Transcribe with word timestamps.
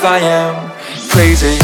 If 0.00 0.06
I 0.06 0.18
am 0.20 0.70
crazy? 1.10 1.58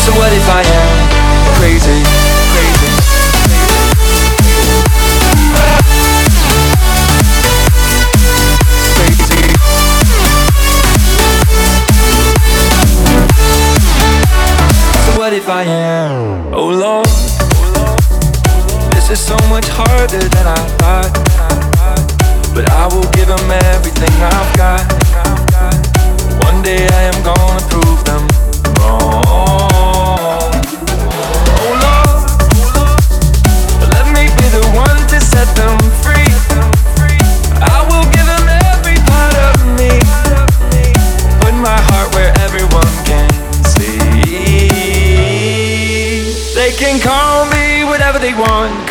So 0.00 0.12
what 0.18 0.32
if 0.32 0.48
I 0.48 0.62
am 0.62 1.54
crazy? 1.58 2.13
If 15.34 15.48
I 15.48 15.64
am. 15.64 16.54
Oh 16.54 16.68
Lord, 16.68 17.06
this 18.94 19.10
is 19.10 19.18
so 19.18 19.36
much 19.48 19.66
harder 19.68 20.22
than 20.34 20.46
I 20.46 20.60
thought. 20.78 21.10
But 22.54 22.70
I 22.70 22.86
will 22.86 23.08
give 23.10 23.26
them 23.26 23.50
everything 23.74 24.14
I've 24.22 24.56
got. 24.56 24.86
One 26.44 26.62
day 26.62 26.86
I 26.86 27.02
am 27.10 27.18
gonna 27.24 27.66
prove 27.68 27.83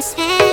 spend 0.00 0.49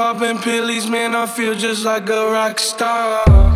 popping 0.00 0.38
pills, 0.38 0.88
man, 0.88 1.14
I 1.14 1.26
feel 1.26 1.54
just 1.54 1.84
like 1.84 2.08
a 2.08 2.32
rock 2.32 2.58
star. 2.58 3.49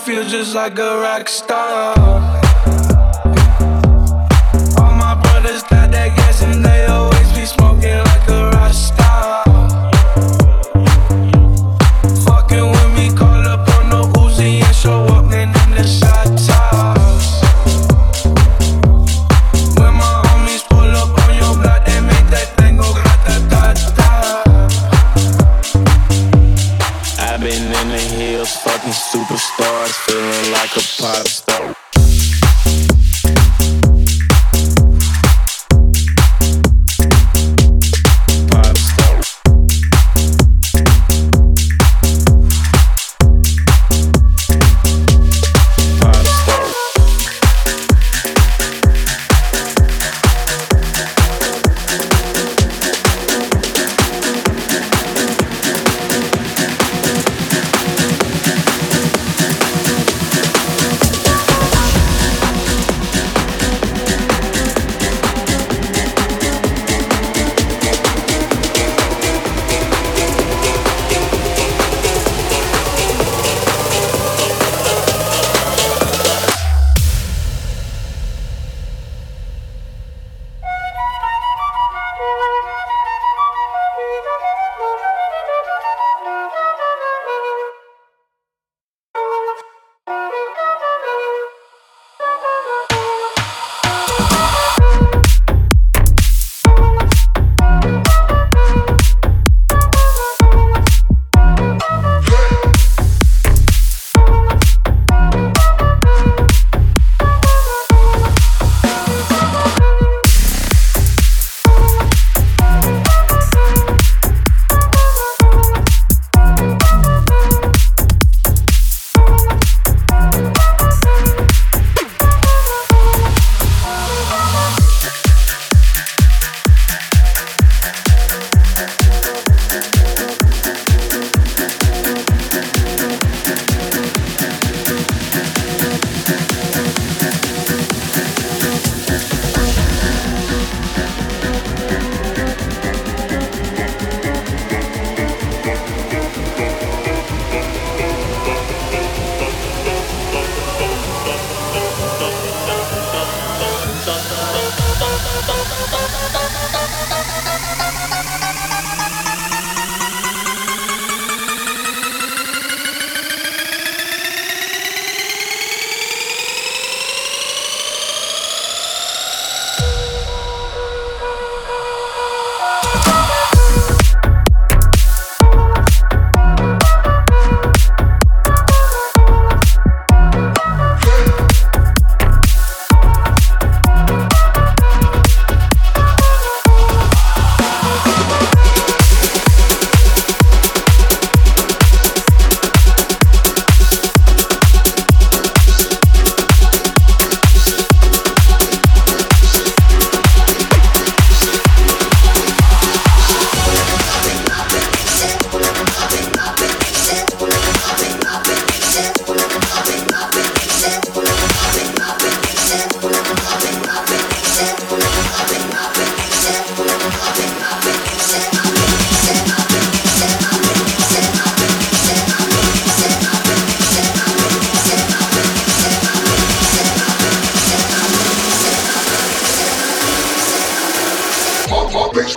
feel 0.00 0.24
just 0.24 0.54
like 0.54 0.78
a 0.78 1.00
rock 1.00 1.28
star. 1.28 2.29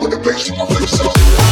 Focus 0.04 0.52
on, 0.52 0.68
focus 0.68 1.00
on. 1.00 1.43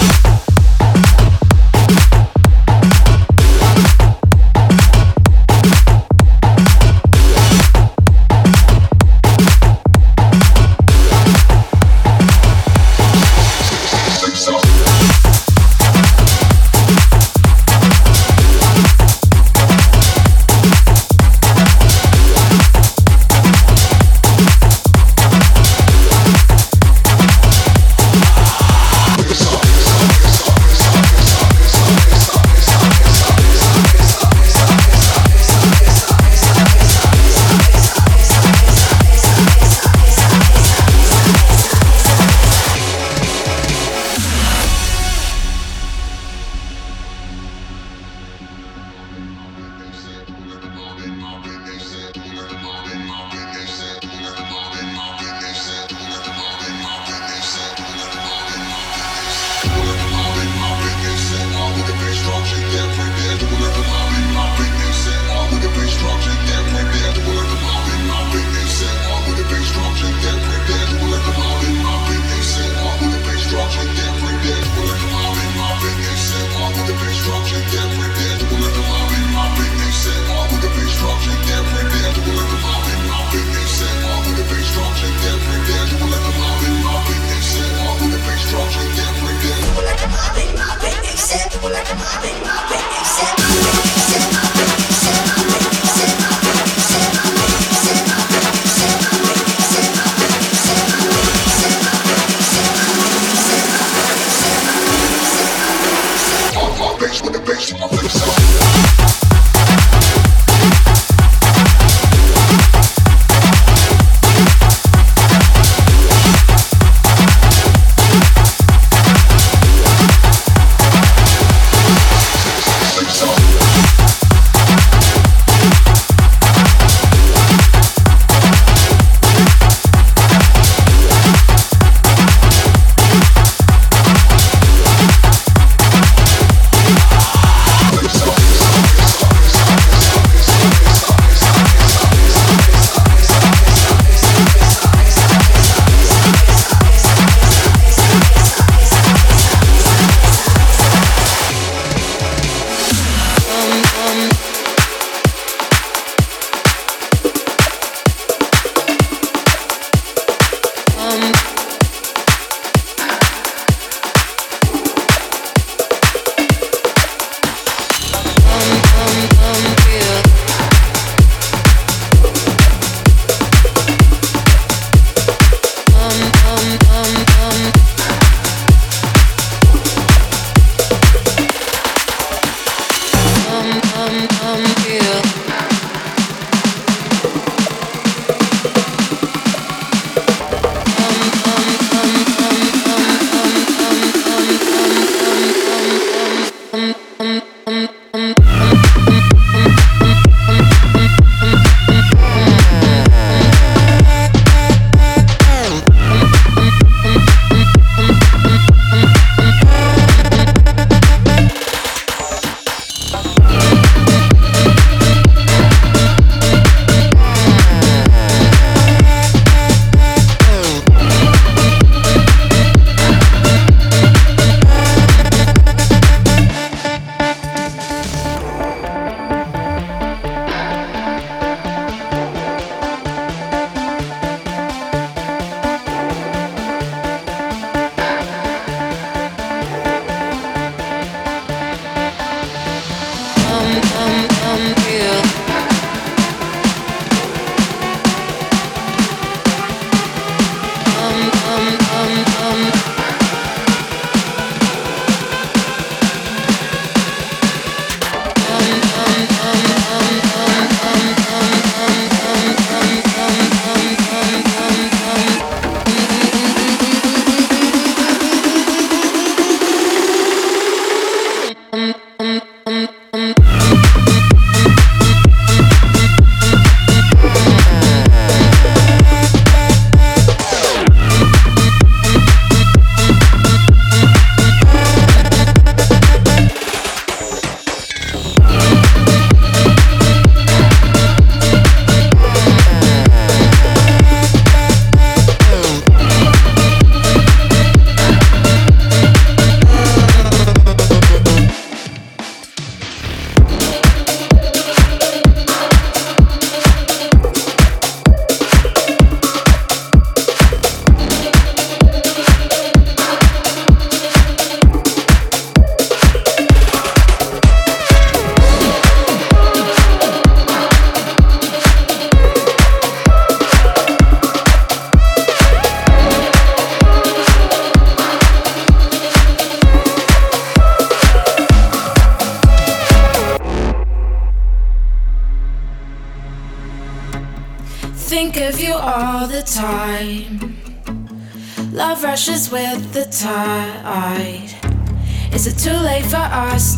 um, 184.12 184.66
um. 184.66 184.71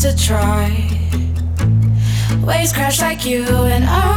to 0.04 0.14
try. 0.18 0.68
Waves 2.44 2.74
crash 2.74 3.00
like 3.00 3.26
you 3.26 3.46
and 3.46 3.86
I. 3.88 4.13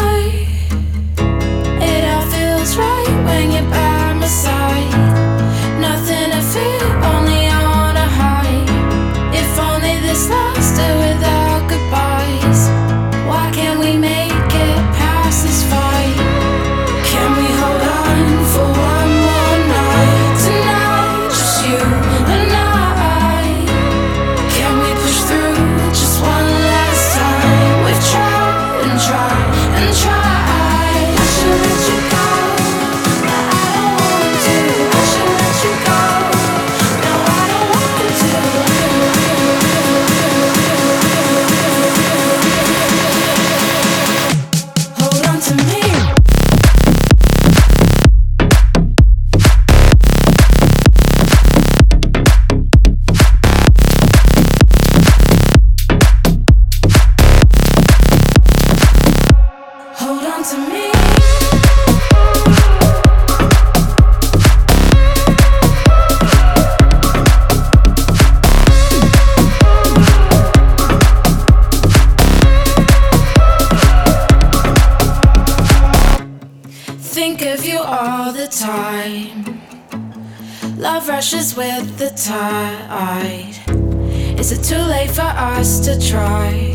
try. 85.98 86.65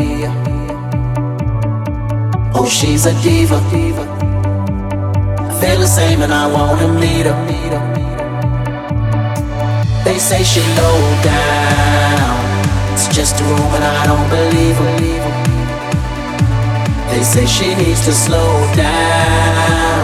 idea. 0.00 0.30
Oh, 2.54 2.68
she's 2.68 3.06
a 3.06 3.12
diva. 3.22 3.58
I 5.48 5.60
feel 5.60 5.78
the 5.78 5.86
same 5.86 6.22
and 6.22 6.32
I 6.32 6.46
wanna 6.46 6.88
meet 7.00 7.26
her. 7.26 7.36
They 10.04 10.18
say 10.18 10.42
she 10.42 10.60
low 10.80 11.00
down. 11.22 12.38
It's 12.92 13.08
just 13.14 13.40
a 13.40 13.44
rumor, 13.44 13.82
I 14.02 14.04
don't 14.10 14.28
believe 14.36 14.76
her. 14.82 14.92
They 17.10 17.22
say 17.22 17.46
she 17.46 17.74
needs 17.74 18.04
to 18.06 18.12
slow 18.12 18.52
down. 18.74 20.02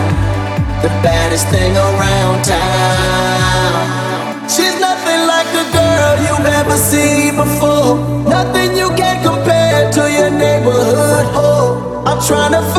The 0.82 0.90
baddest 1.03 1.49
thing 1.49 1.76
around 1.76 2.44
town. 2.44 3.86
She's 4.49 4.76
trying 12.27 12.51
to 12.51 12.76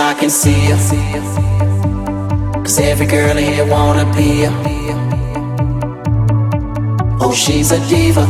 I 0.00 0.14
can 0.14 0.30
see 0.30 0.68
you. 0.68 0.76
Cause 2.64 2.78
every 2.78 3.06
girl 3.06 3.36
in 3.36 3.44
here 3.52 3.66
wanna 3.66 4.06
be 4.16 4.44
ya. 4.44 4.50
Oh, 7.20 7.34
she's 7.34 7.70
a 7.70 7.78
diva. 7.86 8.24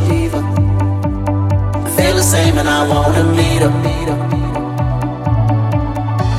I 1.86 1.90
feel 1.96 2.14
the 2.16 2.22
same 2.22 2.58
and 2.58 2.68
I 2.68 2.82
wanna 2.88 3.22
meet 3.38 3.62
her. 3.62 3.70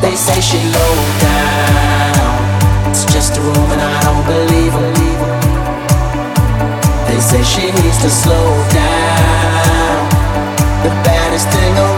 They 0.01 0.15
say 0.15 0.41
she 0.41 0.59
low 0.77 0.95
down. 1.27 2.89
It's 2.89 3.05
just 3.05 3.38
a 3.38 3.41
room 3.41 3.69
and 3.75 3.82
I 3.82 3.95
don't 4.07 4.25
believe 4.34 4.73
her. 4.79 4.89
They 7.07 7.19
say 7.21 7.41
she 7.43 7.71
needs 7.71 7.99
to 8.03 8.09
slow 8.09 8.49
down. 8.73 10.09
The 10.84 10.91
baddest 11.07 11.47
thing 11.47 11.77
around. 11.77 11.91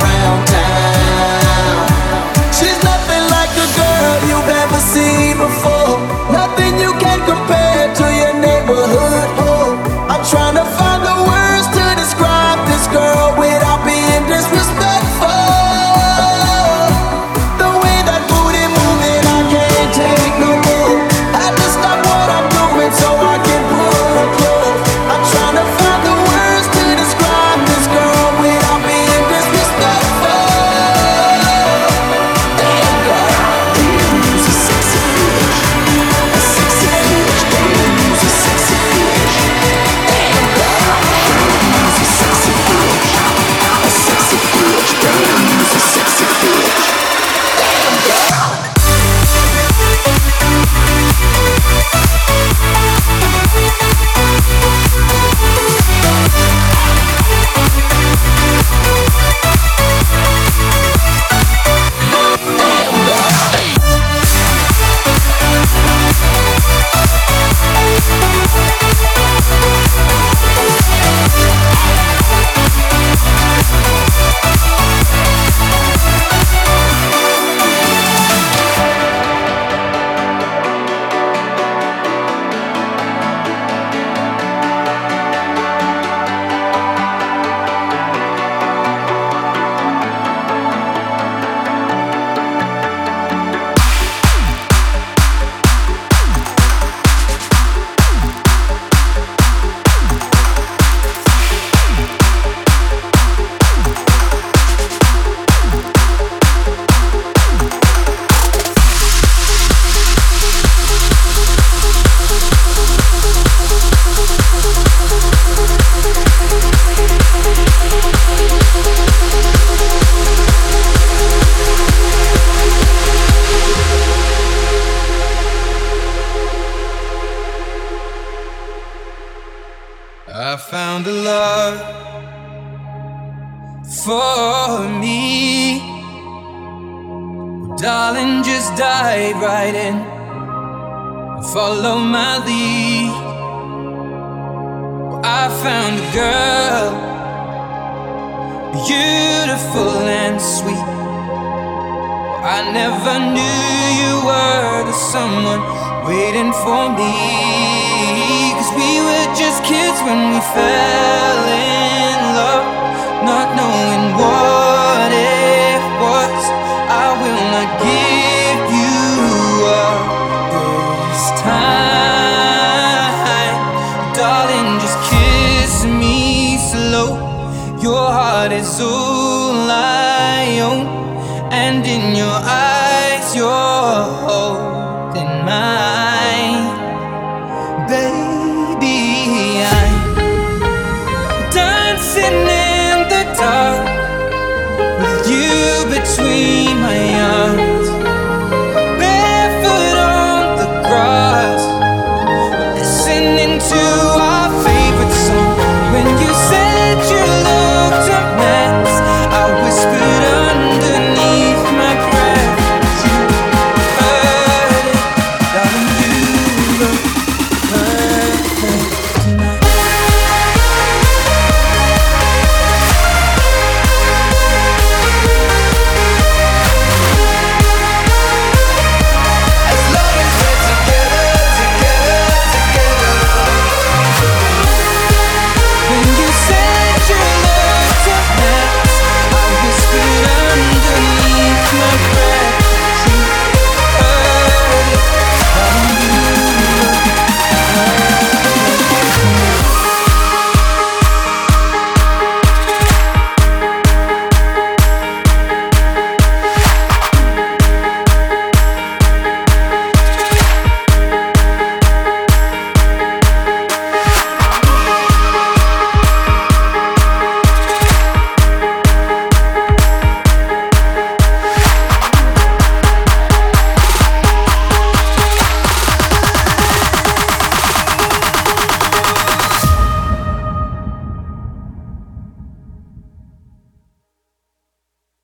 between 196.15 196.79
my 196.79 197.19
arms 197.21 197.62